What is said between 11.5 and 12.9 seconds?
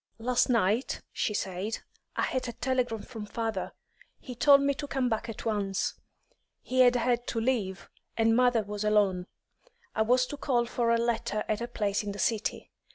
a place in the city.